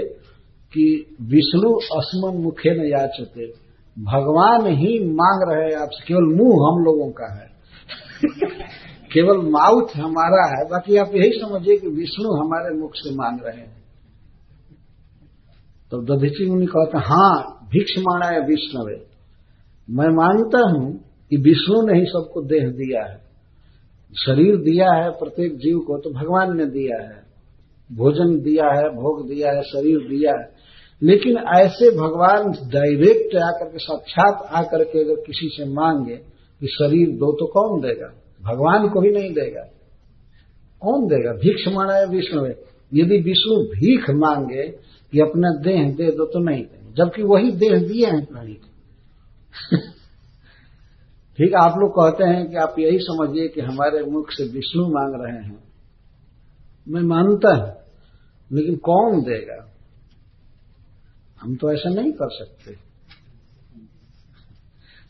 कि 0.73 0.85
विष्णु 1.23 1.73
अस्मन 1.99 2.37
मुखे 2.37 2.71
न 2.71 2.85
याचते। 2.89 3.47
भगवान 3.99 4.67
ही 4.67 4.99
मांग 5.05 5.53
रहे 5.53 5.71
हैं 5.71 5.77
आपसे 5.77 6.05
केवल 6.05 6.23
मुँह 6.23 6.69
हम 6.69 6.85
लोगों 6.85 7.11
का 7.11 7.41
है। 7.41 7.55
केवल 9.13 9.37
माउथ 9.37 9.97
हमारा 9.97 10.59
है, 10.59 10.69
बाकी 10.69 10.97
आप 10.97 11.11
यही 11.15 11.31
समझिए 11.31 11.77
कि 11.77 11.89
विष्णु 11.89 12.33
हमारे 12.35 12.79
मुख 12.79 12.91
से 12.95 13.15
मांग 13.15 13.41
रहे 13.45 13.61
हैं। 13.61 13.85
तो 15.91 16.03
दधीची 16.03 16.51
मुनि 16.51 16.67
कहते 16.67 16.99
हैं 16.99 17.05
हाँ 17.05 17.69
भिक्ष 17.73 17.99
माना 17.99 18.27
है 18.27 18.41
विष्णवे। 18.41 19.07
मैं 19.91 20.09
मानता 20.09 20.71
हूँ 20.71 20.99
कि 21.31 21.37
विष्णु 21.37 21.87
ने 21.87 21.99
ही 21.99 22.07
सबको 22.07 22.43
देह 22.43 22.69
दिया 22.69 23.05
है। 23.05 23.25
शरीर 24.27 24.57
दिया 24.57 24.93
है 24.93 25.11
प्रत्येक 25.11 25.57
जीव 25.57 25.79
को 25.79 25.99
तो 25.99 26.11
भगवान 26.11 26.57
ने 26.57 26.67
दिया 26.67 27.03
है। 27.03 27.25
भोजन 27.93 28.41
दिया 28.41 28.65
है, 28.65 28.89
भोग 28.89 29.29
दिया 29.29 29.53
है, 29.53 29.63
शरीर 29.63 29.99
दिया 29.99 30.33
है। 30.33 30.54
लेकिन 31.05 31.37
ऐसे 31.39 31.91
भगवान 31.91 32.53
डायरेक्ट 32.53 33.37
आकर 33.37 33.69
के 33.69 33.79
साक्षात 33.79 34.49
आकर 34.53 34.85
के 34.85 35.05
अगर 35.05 35.15
किसी 35.15 35.49
से 35.49 35.65
मांगे 35.65 36.17
कि 36.61 36.67
शरीर 36.67 37.09
दो 37.09 37.33
तो 37.33 37.47
कौन 37.47 37.81
देगा? 37.81 38.15
भगवान 38.43 38.89
को 38.89 39.01
ही 39.01 39.11
नहीं 39.11 39.35
देगा। 39.35 39.63
कौन 40.81 41.07
देगा? 41.07 41.33
भिक्ष 41.33 41.73
माना 41.73 41.95
है 41.95 42.07
विष्णु। 42.07 42.47
यदि 42.95 43.17
विष्णु 43.17 43.65
भीख 43.65 44.11
मांगे 44.11 44.69
कि 45.13 45.21
अपना 45.21 45.49
देह 45.63 45.93
दे 45.95 46.11
दो 46.11 46.27
तो 46.27 46.39
नहीं 46.39 46.63
देंगे, 46.63 46.93
जबकि 46.93 47.23
वही 47.23 47.51
देह 47.51 47.79
दिए 47.89 48.07
हैं 48.07 48.25
प्राणी 48.25 48.53
को 48.53 48.69
ठीक, 51.37 51.55
आप 51.55 51.75
लोग 51.79 51.91
कहते 51.91 52.25
हैं 52.25 52.51
कि 52.51 52.57
आप 52.57 52.75
यही 52.79 52.99
समझिए 52.99 53.49
कि 53.49 53.61
हमारे 53.61 54.05
मुख 54.05 54.31
से 54.31 54.45
विष्णु 54.45 54.85
मांग 54.85 55.23
रहे 55.25 55.45
हैं। 55.45 55.65
मैं 56.89 57.01
मानता 57.01 57.57
हूँ, 57.57 57.73
लेकिन 58.53 58.77
कौन 58.77 59.21
देगा? 59.21 59.74
हम 61.45 61.57
तो 61.57 61.73
ऐसा 61.73 61.91
नहीं 61.91 62.13
कर 62.13 62.29
सकते। 62.33 62.75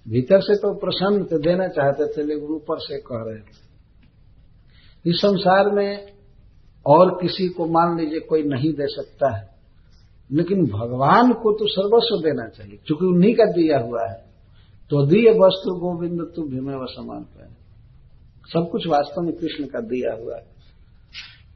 भीतर 0.06 0.40
से 0.40 0.54
तो 0.54 0.72
प्रसन्न 0.74 1.38
देना 1.40 1.66
चाहते 1.68 2.06
थे, 2.06 2.22
लेकिन 2.22 2.48
ऊपर 2.50 2.78
से 2.78 2.98
कह 3.00 3.22
रहे 3.26 3.38
थे। 3.38 3.62
इस 5.06 5.16
संसार 5.16 5.70
में 5.70 6.12
और 6.86 7.10
किसी 7.22 7.48
को 7.48 7.66
मान 7.66 7.96
लीजिए 7.98 8.20
कोई 8.20 8.42
नहीं 8.42 8.72
दे 8.72 8.86
सकता 8.86 9.30
है, 9.36 9.48
लेकिन 10.30 10.66
भगवान 10.66 11.32
को 11.32 11.52
तो 11.52 11.66
सर्वस्व 11.68 12.22
देना 12.22 12.48
चाहिए। 12.48 12.78
क्योंकि 12.86 13.06
उन्हीं 13.06 13.34
का 13.34 13.44
दिया 13.52 13.78
हुआ 13.78 14.02
है 14.02 14.22
तो 14.90 15.06
दिए 15.06 15.30
वस्तु 15.38 15.74
गोविंद, 15.74 16.20
तू 16.36 16.42
भीमे 16.42 16.74
व 16.74 16.86
समान 16.86 17.22
पाए 17.24 17.52
सब 18.46 18.68
कुछ 18.72 18.86
वास्तव 18.86 19.22
में 19.22 19.32
कृष्ण 19.36 19.64
का 19.64 19.80
दिया 19.82 20.12
हुआ 20.14 20.36
है। 20.36 20.53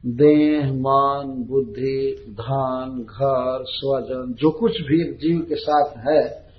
देह, 0.05 0.73
मान, 0.73 1.27
बुद्धि 1.27 2.25
धन 2.29 3.05
घर, 3.09 3.63
स्वजन, 3.67 4.33
जो 4.33 4.51
कुछ 4.51 4.71
भी 4.71 5.13
जीव 5.13 5.45
के 5.49 5.55
साथ 5.55 5.97
है 5.97 6.49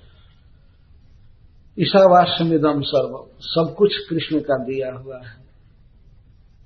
ईशावास्यमिदम 1.79 2.81
सर्व, 2.81 3.27
सब 3.39 3.75
कुछ 3.77 3.97
कृष्ण 4.09 4.39
का 4.39 4.57
दिया 4.57 4.93
हुआ 4.93 5.17
है। 5.17 5.41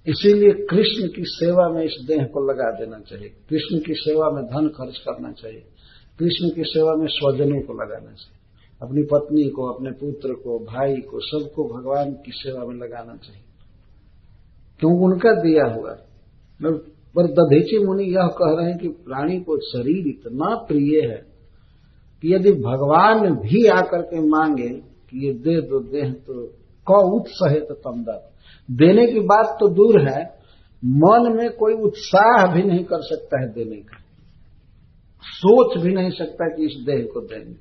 इसीलिए 0.08 0.66
कृष्ण 0.66 1.08
की 1.08 1.24
सेवा 1.26 1.70
में 1.70 1.84
इस 1.84 2.06
देह 2.08 2.26
को 2.26 2.52
लगा 2.52 2.72
देना 2.72 3.00
चाहिए। 3.00 3.30
कृष्ण 3.50 3.80
की 3.80 3.94
सेवा 3.94 4.30
में 4.30 4.46
धन 4.46 4.68
खर्च 4.68 4.98
करना 4.98 5.32
चाहिए। 5.32 5.64
कृष्ण 6.20 6.56
की 6.56 6.64
सेवा 6.64 6.94
में 6.96 7.08
स्वजनों 7.08 7.62
को 7.62 7.74
लगाना 7.74 8.12
चाहिए। 8.12 8.38
अपनी 8.82 9.04
पत्नी 9.04 9.50
को, 9.50 9.74
अपने 9.74 9.92
पुत्र 9.92 10.34
को, 10.34 10.60
भाई 10.60 10.96
को, 10.96 11.20
सबको 11.20 11.64
भगवान 11.64 12.12
की 12.12 12.32
सेवा 12.32 12.66
में 12.66 12.76
लगाना 12.76 13.16
चाहिए। 13.16 13.42
क्यों? 14.80 15.04
उनका 15.04 15.32
दिया 15.32 15.74
हुआ 15.74 15.98
पर 16.64 17.28
दधेची 17.28 17.86
मुनि 17.86 18.04
यह 18.04 18.28
कह 18.28 18.56
रहे 18.58 18.70
हैं 18.70 18.78
कि 18.78 18.88
प्राणी 18.88 19.40
को 19.40 19.58
शरीर 19.58 20.08
इतना 20.08 20.56
प्रिय 20.56 21.12
है 21.12 21.26
कि 22.22 22.36
यदि 22.36 22.52
भगवान 22.52 23.36
भी 23.36 23.68
आकर 23.68 24.02
के 24.02 24.20
मांगे 24.20 24.70
कि 24.70 25.28
ये 25.28 25.34
दे 25.34 25.62
दो 25.62 25.80
देह 25.80 26.12
तो 26.12 26.48
क 26.92 27.26
तो 27.70 27.74
तमदत्त 27.74 28.32
देने 28.72 29.08
की 29.08 29.20
बात 29.20 29.58
तो 29.60 29.68
दूर 29.70 30.10
है, 30.10 30.24
मन 30.86 31.34
में 31.38 31.50
कोई 31.50 31.74
उत्साह 31.74 32.54
भी 32.54 32.64
नहीं 32.64 32.84
कर 32.84 33.02
सकता 33.02 33.42
है 33.42 33.48
देने 33.48 33.76
का। 33.76 33.98
सोच 35.24 35.82
भी 35.82 35.94
नहीं 35.94 36.10
सकता 36.10 36.48
कि 36.56 36.66
इस 36.66 36.84
देह 36.86 37.08
को 37.14 37.22
देंगे। 37.22 37.54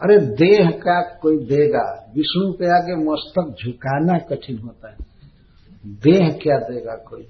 अरे 0.00 0.18
देह 0.18 0.70
का 0.70 1.00
कोई 1.16 1.36
देगा, 1.36 2.12
विष्णु 2.16 2.52
के 2.52 2.64
आगे 2.64 3.04
मस्तक 3.04 3.64
झुकाना 3.64 4.18
कठिन 4.18 4.58
होता 4.58 4.90
है। 4.90 5.11
देह 5.86 6.38
क्या 6.42 6.56
देगा 6.56 6.94
कोई? 6.94 7.22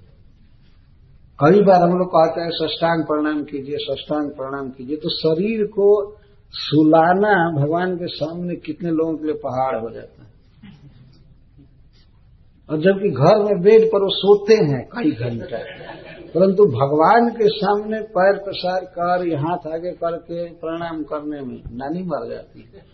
कई 1.44 1.62
बार 1.62 1.82
हम 1.82 1.99
लोग 1.99 2.09
कहते 2.09 2.40
हैं, 2.40 2.50
सष्टांग 2.52 3.04
प्रणाम 3.04 3.44
कीजिए, 3.44 3.76
सष्टांग 3.80 4.30
प्रणाम 4.30 4.71
कीजिए। 4.71 4.97
तो 4.97 5.09
शरीर 5.09 5.66
को 5.66 6.16
सुलाना 6.50 7.62
भगवान 7.62 7.97
के 7.97 8.06
सामने 8.06 8.54
कितने 8.54 8.90
लोगों 8.90 9.14
के 9.14 9.25
लिए 9.25 9.35
पहाड़ 9.35 9.80
हो 9.80 9.90
जाता 9.90 10.23
है। 10.23 10.32
और 12.71 12.76
जबकि 12.78 13.11
घर 13.11 13.38
में 13.38 13.62
बेड 13.62 13.87
पर 13.87 14.02
वो 14.02 14.11
सोते 14.11 14.54
हैं 14.54 14.88
कई 14.88 15.11
घंटे। 15.11 15.92
परंतु 16.28 16.64
भगवान 16.64 17.30
के 17.30 17.49
सामने 17.49 18.00
पैर 18.00 18.38
प्रसार 18.38 18.85
कर 18.85 19.37
हाथ 19.37 19.73
आगे 19.73 19.90
करके 19.90 20.44
प्रणाम 20.44 21.02
करने 21.02 21.40
में 21.40 21.62
नानी 21.73 22.02
मर 22.02 22.30
जाती 22.30 22.73
है। 22.75 22.87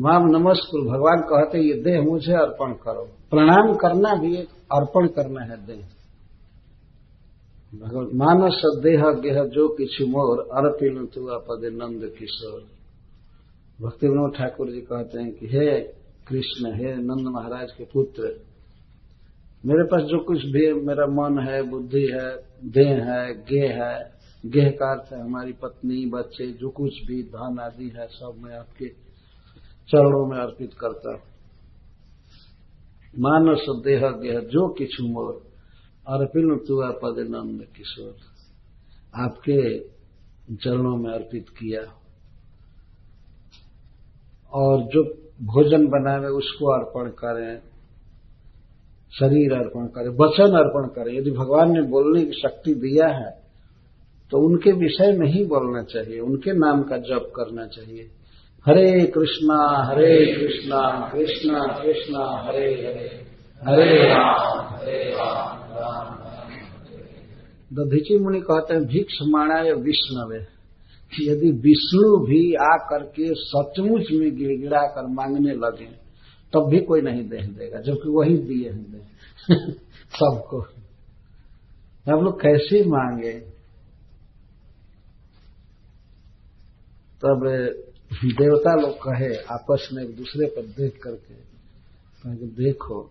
माम 0.00 0.26
नमस्कुर, 0.26 0.80
भगवान 0.80 1.20
कहते 1.20 1.58
ये 1.58 1.74
देह 1.82 2.02
मुझे 2.02 2.32
अर्पण 2.32 2.72
करो। 2.72 3.04
प्रणाम 3.30 3.74
करना 3.74 4.14
भी 4.14 4.36
एक 4.36 4.48
अर्पण 4.72 5.06
करना 5.06 5.44
है 5.44 5.66
देह। 5.66 5.84
मानस 8.14 8.62
देह 8.82 9.02
गेह 9.02 9.44
जो 9.44 9.68
किछु 9.68 10.06
मोर, 10.06 10.38
अर्पिल 10.38 11.06
तु 11.06 11.20
पदे 11.20 11.70
नंद 11.70 12.12
किशोर। 12.18 12.60
भक्ति 13.82 14.08
विनोद 14.08 14.34
ठाकुर 14.34 14.70
जी 14.70 14.80
कहते 14.80 15.22
हैं 15.22 15.32
कि, 15.32 15.46
हे 15.46 15.80
कृष्ण, 16.28 16.74
हे 16.74 16.94
नंद 16.94 17.28
महाराज 17.28 17.72
के 17.72 17.84
पुत्र, 17.84 18.22
मेरे 19.66 19.84
पास 19.84 20.02
जो 20.02 20.18
कुछ 20.18 20.38
भी 20.38 20.72
मेरा 20.72 21.06
मन 21.06 21.38
है, 21.38 21.62
बुद्धि 21.62 22.06
है, 22.06 22.36
देह 22.64 23.04
है, 23.04 23.34
गेह 23.34 23.84
है 23.84 24.18
गेह 24.46 24.70
का 24.70 24.92
अर्थ 24.92 25.12
है 25.12 25.24
हमारी 25.24 25.52
पत्नी, 25.52 26.06
बच्चे, 26.06 26.46
जो 26.46 26.68
कुछ 26.70 26.90
भी, 27.06 27.22
धन 27.22 27.58
आदि 27.60 27.92
है, 27.96 28.06
सब 28.06 28.34
मैं 28.38 28.58
आपके 28.58 29.07
चरणों 29.88 30.26
में 30.26 30.38
अर्पित 30.38 30.74
करता 30.80 31.12
हूँ। 31.12 31.20
मानस 33.14 33.64
देह 33.84 34.02
गेह 34.22 34.40
जो 34.40 34.68
किछु 34.68 35.04
मोर, 35.04 35.32
अर्पिन 36.06 36.56
तुआ 36.68 36.90
पद 36.90 37.16
नंद 37.18 37.66
किशोर। 37.76 38.14
आपके 39.14 39.78
चरणों 40.56 40.96
में 40.96 41.10
अर्पित 41.12 41.48
किया। 41.48 41.80
और 44.52 44.82
जो 44.82 45.02
भोजन 45.44 45.86
बनावे 45.86 46.28
उसको 46.28 46.66
अर्पण 46.72 47.10
करें। 47.10 47.58
शरीर 49.12 49.52
अर्पण 49.52 49.86
करें, 49.86 50.08
वचन 50.16 50.56
अर्पण 50.56 50.86
करें। 50.86 51.12
यदि 51.14 51.30
भगवान 51.30 51.72
ने 51.72 51.82
बोलने 51.82 52.24
की 52.24 52.32
शक्ति 52.32 52.74
दिया 52.74 53.08
है 53.08 53.30
तो 54.32 54.38
उनके 54.38 54.72
विषय 54.72 55.12
में 55.12 55.26
ही 55.26 55.44
बोलना 55.44 55.82
चाहिए, 55.84 56.18
उनके 56.20 56.52
नाम 56.52 56.82
का 56.82 56.96
जप 56.98 57.32
करना 57.36 57.66
चाहिए। 57.66 58.10
हरे 58.66 59.06
कृष्णा 59.06 59.84
हरे 59.86 60.26
कृष्णा 60.26 61.10
कृष्णा 61.12 61.82
कृष्णा 61.82 62.46
हरे 62.46 62.64
हरे। 62.64 63.26
हरे 63.68 64.08
राम 64.08 64.74
हरे 64.74 65.10
राम 65.10 65.58
राम 65.70 66.18
दधीची 67.72 68.18
मुनि 68.18 68.40
कहते 68.40 68.74
हैं 68.74 68.84
भिक्ष 68.84 69.14
माणा 69.22 69.54
माणाय 69.54 69.72
विष्णवे। 69.72 70.36
यदि 71.20 71.50
विष्णु 71.50 72.16
भी 72.16 72.54
आ 72.54 72.76
करके 72.76 73.34
सचमुच 73.34 74.06
में 74.12 74.36
गिड़गिड़ा 74.36 74.80
कर 74.80 75.06
मांगने 75.06 75.52
लगे 75.52 76.08
तब 76.52 76.68
भी 76.70 76.80
कोई 76.80 77.00
नहीं 77.00 77.28
दे 77.28 77.36
देगा 77.36 77.80
जबकि 77.80 78.08
वही 78.08 78.36
दिए 78.36 78.70
हैं 78.70 79.10
सबको। 80.14 80.60
हम 82.12 82.24
लोग 82.24 82.40
कैसे 82.40 82.84
मांगे? 82.84 83.32
तब 87.22 87.74
देवता 88.12 88.74
लोग 88.80 88.94
कहे, 88.94 89.36
आपस 89.36 89.88
में 89.92 90.02
एक 90.02 90.16
दूसरे 90.16 90.46
पर 90.46 90.62
देख 90.62 91.00
करके, 91.02 91.34
कहे 92.22 92.46
देखो, 92.46 93.10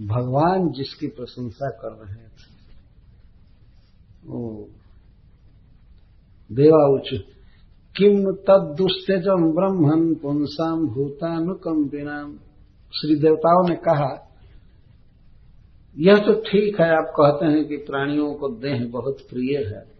भगवान 0.00 0.72
जिसकी 0.72 1.06
प्रशंसा 1.06 1.70
कर 1.70 1.92
रहे 1.92 2.14
थे, 2.14 2.52
ओ 4.28 4.66
देवाउच 6.52 7.08
किम 7.96 8.32
तद 8.32 8.74
दुस्तेजम 8.78 9.52
ब्रह्मन 9.52 10.14
पुंसाम 10.14 10.86
भूतानुकंपिनाम 10.88 12.38
श्री 12.92 13.14
देवताओं 13.14 13.68
ने 13.68 13.76
कहा, 13.76 14.30
यह 15.98 16.16
तो 16.16 16.32
ठीक 16.40 16.80
है, 16.80 16.90
आप 16.90 17.12
कहते 17.20 17.46
हैं 17.46 17.68
कि 17.68 17.76
प्राणियों 17.76 18.34
को 18.34 18.48
देह 18.48 18.88
बहुत 18.88 19.18
प्रिय 19.30 19.58
है। 19.58 19.94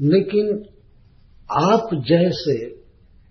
लेकिन 0.00 0.64
आप 1.58 1.88
जैसे 1.94 2.66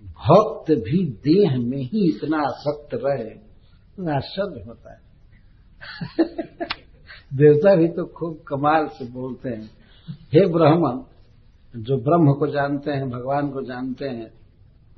भक्त 0.04 0.72
भी 0.72 1.06
देह 1.06 1.58
में 1.58 1.78
ही 1.78 2.16
इतना 2.16 2.38
आसक्त 2.38 2.90
रहे 2.94 3.30
तो 3.30 4.16
आश्चर्य 4.16 4.64
होता 4.68 4.94
है। 4.94 5.00
देवता 7.34 7.76
भी 7.76 7.88
तो 7.88 8.06
खूब 8.06 8.44
कमाल 8.48 8.88
से 8.88 9.06
बोलते 9.06 9.50
हैं। 9.50 9.72
हे 10.10 10.46
ब्राह्मण, 10.46 11.02
जो 11.82 11.98
ब्रह्म 11.98 12.34
को 12.34 12.48
जानते 12.48 12.92
हैं, 12.92 13.10
भगवान 13.10 13.50
को 13.50 13.62
जानते 13.62 14.06
हैं, 14.06 14.32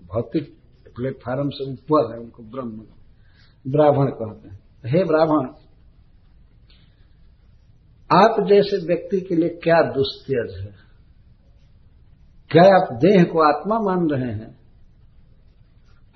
भौतिक 0.05 0.57
प्लेटफार्म 0.95 1.49
से 1.49 1.71
ऊपर 1.71 2.13
है 2.13 2.19
उनको 2.19 2.43
ब्रह्म 2.43 2.85
ब्राह्मण 3.67 4.07
कहते 4.07 4.49
हैं। 4.49 4.59
हे 4.85 5.03
ब्राह्मण, 5.03 5.47
आप 8.13 8.47
जैसे 8.47 8.87
व्यक्ति 8.87 9.21
के 9.21 9.35
लिए 9.35 9.49
क्या 9.49 9.81
दुस्त्यज 9.81 10.65
है? 10.65 10.90
क्या 12.51 12.63
आप 12.63 12.93
देह 12.93 13.23
को 13.23 13.39
आत्मा 13.41 13.75
मान 13.79 14.09
रहे 14.09 14.31
हैं। 14.31 14.61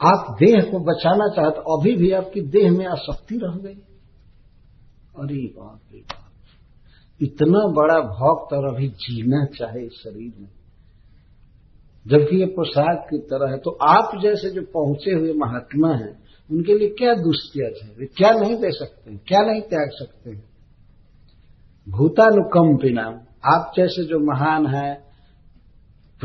आप 0.01 0.36
देह 0.39 0.72
को 0.72 0.80
बचाना 0.80 1.27
चाहते, 1.36 1.60
अभी 1.60 1.96
भी 1.96 2.12
आपकी 2.12 2.42
देह 2.42 2.72
में 2.72 2.86
आसक्ति 2.86 3.36
रह 3.36 3.58
गई। 3.58 3.82
अरे 5.20 5.48
बाप 5.48 5.80
रे 5.92 6.00
बाप। 6.00 6.32
इतना 7.22 7.68
बड़ा 7.68 8.00
भक्त 8.00 8.54
और 8.54 8.75
अभी 8.75 8.88
जीना 8.88 9.46
चाहे 9.46 9.86
इस 9.86 9.92
शरीर 9.92 10.34
में। 10.42 10.50
जबकि 12.08 12.39
ये 12.39 12.46
प्रसाद 12.46 13.08
की 13.10 13.18
तरह 13.18 13.51
है 13.51 13.58
तो 13.58 13.72
आप 13.72 14.22
जैसे 14.22 14.50
जो 14.50 14.62
पहुँचे 14.62 15.12
हुए 15.12 15.34
महात्मा 15.34 15.94
हैं, 15.94 16.24
उनके 16.51 16.77
लिए 16.77 16.88
क्या 16.88 17.13
दुष्त्याग 17.13 17.74
है? 17.84 17.96
वे 18.00 18.06
क्या 18.06 18.32
नहीं 18.32 18.58
दे 18.58 18.72
सकते 18.72 19.12
हैं? 19.12 19.22
क्या 19.27 19.39
नहीं 19.42 19.62
त्याग 19.62 19.89
सकते 19.94 20.32
भूतानुकंपिना 21.92 23.06
आप 23.56 23.74
जैसे 23.77 24.04
जो 24.04 24.20
महान 24.20 24.68
है 24.68 25.05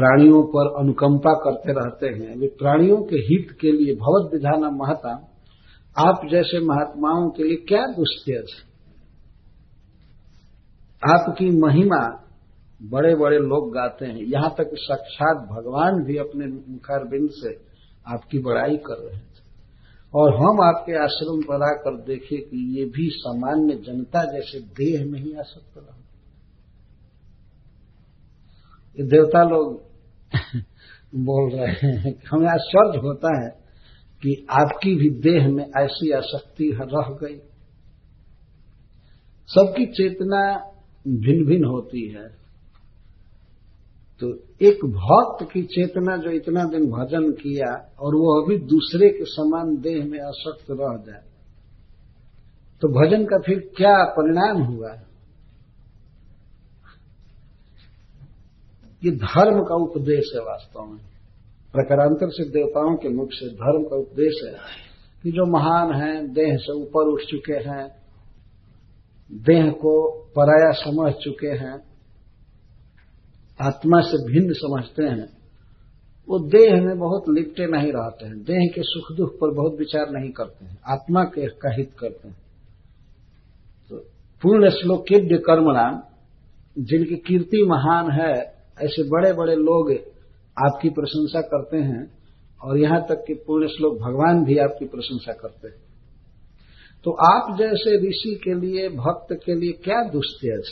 प्राणियों 0.00 0.42
पर 0.42 0.80
अनुकंपा 0.80 1.32
करते 1.32 1.72
रहते 1.72 2.06
हैं। 2.06 2.36
वे 2.36 2.46
प्राणियों 2.46 3.02
के 3.02 3.16
हित 3.16 3.56
के 3.60 3.72
लिए 3.72 3.94
भगवत 3.94 4.32
विधान 4.34 4.64
महता। 4.74 5.12
आप 5.96 6.20
जैसे 6.30 6.60
महात्माओं 6.60 7.30
के 7.30 7.42
लिए 7.42 7.56
क्या 7.56 7.86
दुष्त्यज 7.86 8.46
आपकी 11.02 11.50
महिमा 11.50 12.26
बड़े 12.82 13.14
बड़े 13.14 13.38
लोग 13.38 13.74
गाते 13.74 14.06
हैं। 14.06 14.22
यहाँ 14.22 14.54
तक 14.58 14.70
साक्षात 14.74 15.36
भगवान 15.36 16.04
भी 16.04 16.16
अपने 16.16 16.46
मुखारबिंद 16.46 17.28
से 17.32 17.52
आपकी 18.06 18.38
बड़ाई 18.38 18.76
कर 18.76 19.02
रहे 19.02 19.18
थे। 19.18 19.42
और 20.14 20.34
हम 20.34 20.60
आपके 20.62 20.92
आश्रम 20.92 21.42
पर 21.42 21.62
आकर 21.62 21.96
देखे 21.96 22.36
कि 22.36 22.78
ये 22.78 22.84
भी 22.84 23.08
सामान्य 23.10 23.74
जनता 23.74 24.24
जैसे 24.24 24.60
देह 24.60 25.04
में 25.06 25.20
ही 25.20 25.32
आ 25.32 25.42
सकता 25.42 25.80
रहा। 25.80 25.96
ये 28.98 29.06
देवता 29.06 29.42
लोग 29.42 29.89
बोल 31.14 31.50
रहे 31.52 31.90
हैं। 31.92 32.22
हमें 32.30 32.48
आश्चर्य 32.48 32.98
होता 32.98 33.44
है 33.44 33.50
कि 34.22 34.46
आपकी 34.50 34.94
भी 34.94 35.10
देह 35.10 35.48
में 35.48 35.64
ऐसी 35.78 36.10
आसक्ति 36.10 36.78
रह 36.82 37.14
गई। 37.22 37.38
सबकी 39.48 39.86
चेतना 39.86 40.54
भिन्न 41.08 41.46
भिन्न 41.46 41.64
होती 41.64 42.08
है। 42.08 42.40
तो 44.22 44.34
एक 44.62 44.84
भक्त 44.84 45.52
की 45.52 45.62
चेतना 45.62 46.16
जो 46.16 46.30
इतना 46.30 46.64
दिन 46.64 46.86
भजन 46.86 47.30
किया 47.32 47.94
और 48.00 48.14
वो 48.14 48.42
अभी 48.42 48.58
दूसरे 48.58 49.08
के 49.08 49.24
समान 49.24 49.76
देह 49.76 50.04
में 50.04 50.18
असक्त 50.18 50.66
रह 50.70 51.04
जाए 51.06 51.22
तो 52.82 52.88
भजन 52.88 53.24
का 53.24 53.38
फिर 53.38 53.58
क्या 53.76 54.04
परिणाम 54.04 54.62
हुआ? 54.62 54.88
ये 59.04 59.10
धर्म 59.10 59.64
का 59.64 59.74
उपदेश 59.74 60.32
है 60.34 60.40
वास्तव 60.40 60.84
में। 60.84 61.00
प्रकारांतर 61.72 62.28
से 62.28 62.44
देवताओं 62.44 62.96
के 62.96 63.08
मुख 63.08 63.28
से 63.32 63.48
धर्म 63.48 63.84
का 63.84 63.96
उपदेश 63.96 64.40
है 64.44 64.54
कि 65.22 65.30
जो 65.30 65.46
महान 65.46 66.02
हैं, 66.02 66.32
देह 66.32 66.56
से 66.56 66.72
ऊपर 66.72 67.12
उठ 67.12 67.20
चुके 67.20 67.54
हैं, 67.54 67.88
देह 69.32 69.70
को 69.70 70.10
पराया 70.36 70.72
समझ 70.72 71.12
चुके 71.12 71.46
हैं, 71.46 71.80
आत्मा 73.60 74.00
से 74.00 74.32
भिन्न 74.32 74.52
समझते 74.52 75.02
हैं, 75.02 75.40
वो 76.28 76.38
देह 76.38 76.82
में 76.82 76.98
बहुत 76.98 77.24
लिपटे 77.28 77.66
नहीं 77.66 77.92
रहते 77.92 78.26
हैं। 78.26 78.42
देह 78.42 78.72
के 78.74 78.82
सुख 78.84 79.16
दुख 79.16 79.34
पर 79.34 79.54
बहुत 79.54 79.76
विचार 79.78 80.10
नहीं 80.10 80.30
करते 80.30 80.64
हैं। 80.64 80.78
आत्मा 80.88 81.24
के 81.24 81.46
का 81.46 81.74
हित 81.74 81.90
करते 81.98 82.28
हैं। 82.28 82.36
तो 83.90 83.96
पूर्ण 84.42 84.70
श्लोक 84.70 85.04
कर्म 85.36 85.70
नाम 85.70 86.02
जिनकी 86.84 87.16
कीर्ति 87.16 87.64
महान 87.64 88.10
है 88.10 88.59
ऐसे 88.82 89.02
बड़े 89.02 89.32
बड़े 89.32 89.54
लोग 89.54 89.92
आपकी 90.66 90.88
प्रशंसा 90.88 91.40
करते 91.40 91.76
हैं 91.76 92.18
और 92.62 92.78
यहाँ 92.78 93.02
तक 93.08 93.24
कि 93.26 93.34
पूर्ण 93.34 93.66
श्लोक 93.66 93.98
भगवान 93.98 94.44
भी 94.44 94.58
आपकी 94.58 94.84
प्रशंसा 94.84 95.32
करते 95.32 95.68
हैं। 95.68 95.90
तो 97.04 97.10
आप 97.10 97.58
जैसे 97.58 98.08
ऋषि 98.08 98.40
के 98.44 98.54
लिए, 98.54 98.88
भक्त 98.88 99.34
के 99.46 99.54
लिए 99.54 99.72
क्या 99.72 100.02
दुस्त्यज 100.02 100.62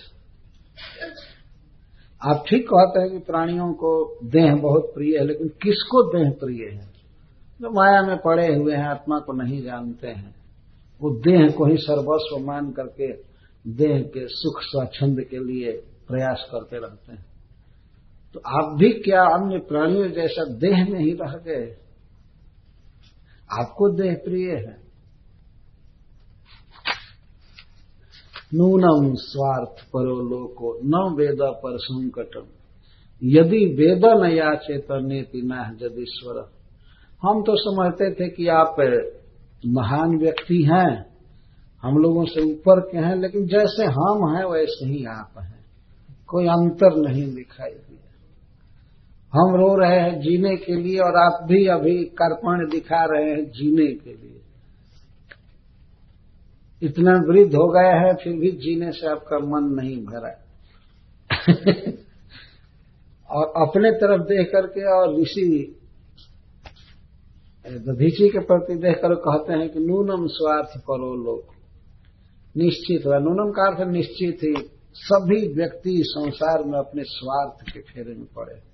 आप 2.23 2.45
ठीक 2.49 2.67
कहते 2.67 3.01
हैं 3.01 3.11
कि 3.11 3.19
प्राणियों 3.19 3.73
को 3.73 4.19
देह 4.25 4.55
बहुत 4.55 4.93
प्रिय 4.95 5.19
है, 5.19 5.25
लेकिन 5.25 5.49
किसको 5.49 6.19
देह 6.19 6.31
प्रिय 6.31 6.69
है? 6.69 6.87
जो 7.61 7.71
माया 7.71 8.03
में 8.03 8.17
पड़े 8.17 8.55
हुए 8.55 8.75
हैं, 8.75 8.85
आत्मा 8.85 9.19
को 9.19 9.33
नहीं 9.33 9.63
जानते 9.63 10.09
हैं। 10.09 10.35
वो 11.03 11.11
देह 11.11 11.51
को 11.51 11.65
ही 11.65 11.77
सर्वस्व 11.77 12.47
मान 12.47 12.71
करके 12.71 13.13
देह 13.67 14.03
के 14.03 14.27
सुख 14.27 14.63
स्वच्छंद 14.63 15.21
के 15.21 15.39
लिए 15.39 15.73
प्रयास 16.09 16.49
करते 16.53 16.77
रहते 16.77 17.13
हैं। 17.13 17.28
तो 18.39 18.43
आप 18.47 18.79
भी 18.79 18.91
क्या 18.91 19.23
अन्य 19.23 19.59
प्राणियों 19.59 20.09
जैसा 20.09 20.45
देह 20.45 20.91
में 20.91 21.01
ही 21.01 21.11
रह 21.11 21.33
गए? 21.33 21.77
आपको 23.61 23.89
देह 23.89 24.15
प्रिय 24.15 24.51
है। 24.51 24.77
नूनम 28.55 29.15
स्वार्थ 29.15 29.85
परो 29.89 30.21
लोको, 30.21 30.81
न 30.85 31.15
वेद 31.17 31.39
पर 31.43 31.79
संकटम। 31.79 32.47
यदि 33.23 33.67
वेद 33.67 34.03
न 34.05 34.31
या 34.31 34.55
चेतनेति 34.55 35.41
न 35.45 35.79
जदीश्वर 35.81 36.53
हम 37.23 37.43
तो 37.43 37.57
समझते 37.57 38.15
थे 38.15 38.29
कि 38.29 38.49
आप 38.49 38.77
महान 39.67 40.19
व्यक्ति 40.19 40.63
हैं, 40.63 41.07
हम 41.83 41.99
लोगों 41.99 42.25
से 42.25 42.41
ऊपर 42.41 42.81
के 42.81 42.99
हैं, 42.99 43.17
लेकिन 43.17 43.47
जैसे 43.47 43.85
हम 43.85 44.37
हैं, 44.37 44.45
वैसे 44.45 44.89
ही 44.89 45.05
आप 45.05 45.35
हैं। 45.43 45.65
कोई 46.27 46.45
अंतर 46.45 47.09
नहीं 47.09 47.35
दिखाई। 47.35 47.88
हम 49.35 49.55
रो 49.57 49.75
रहे 49.81 50.01
हैं 50.01 50.21
जीने 50.21 50.57
के 50.57 50.75
लिए 50.75 50.99
और 50.99 51.17
आप 51.17 51.49
भी 51.49 51.67
अभी 51.67 52.05
कर्पण 52.05 52.71
दिखा 52.71 53.05
रहे 53.05 53.31
हैं 53.31 53.45
जीने 53.45 53.95
के 53.95 54.11
लिए। 54.11 54.41
इतना 56.83 57.13
वृद्ध 57.13 57.55
हो 57.55 57.69
गया 57.69 58.01
है, 58.01 58.15
फिर 58.15 58.33
भी 58.33 58.51
जीने 58.51 58.93
से 58.93 59.07
आपका 59.07 59.39
मन 59.39 59.75
नहीं 59.75 59.97
भरा। 59.97 60.45
और 63.31 63.69
अपने 63.69 63.91
तरफ़ 63.91 64.23
देख 64.23 64.49
करके 64.53 64.93
और 64.93 65.21
ऋषि 65.21 65.75
दधीची 67.67 68.29
के 68.29 68.39
प्रति 68.39 68.75
देख 68.75 68.97
कर 68.97 69.15
कहते 69.15 69.53
हैं 69.53 69.71
कि 69.71 69.79
नूनम 69.79 70.27
स्वार्थ 70.27 70.81
परो 70.81 71.15
लोग। 71.15 71.45
निश्चित 72.57 73.07
हुआ। 73.07 73.19
नूनम 73.19 73.51
का 73.51 73.67
अर्थ 73.67 73.89
निश्चित 73.89 74.39
ही, 74.45 74.71
सभी 74.95 75.55
व्यक्ति 75.55 76.03
संसार 76.05 76.65
में 76.65 76.79
अपने 76.79 77.03
स्वार्थ 77.07 77.73
के 77.75 77.81
फेरे 77.81 78.15
में 78.15 78.27
पड़े। 78.37 78.68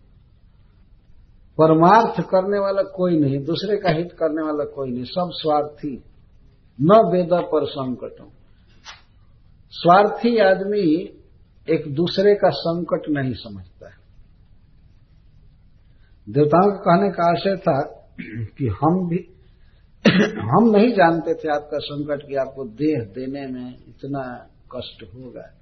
परमार्थ 1.58 2.20
करने 2.20 2.58
वाला 2.58 2.82
कोई 2.82 3.20
नहीं, 3.20 3.44
दूसरे 3.44 3.76
का 3.76 3.90
हित 3.90 4.12
करने 4.12 4.42
वाला 4.42 4.64
कोई 4.64 4.90
नहीं, 4.90 5.04
सब 5.04 5.28
स्वार्थी। 5.32 6.04
न 6.80 7.10
वेद 7.12 7.28
पर 7.32 7.66
संकटों 7.66 8.30
स्वार्थी 9.70 10.38
आदमी 10.38 11.10
एक 11.70 11.94
दूसरे 11.94 12.34
का 12.34 12.50
संकट 12.50 13.02
नहीं 13.08 13.34
समझता 13.34 13.88
है। 13.88 13.94
देवताओं 16.30 16.70
के 16.70 16.78
कहने 16.78 17.10
का 17.10 17.30
आशय 17.30 17.56
था 17.56 18.06
कि 18.58 18.68
हम 18.68 19.08
भी, 19.08 19.34
हम 20.40 20.70
नहीं 20.76 20.92
जानते 20.92 21.34
थे 21.34 21.48
आपका 21.48 21.78
संकट 21.78 22.28
कि 22.28 22.34
आपको 22.34 22.64
देह 22.64 23.04
देने 23.04 23.46
में 23.46 23.78
इतना 23.88 24.48
कष्ट 24.76 25.14
होगा। 25.14 25.60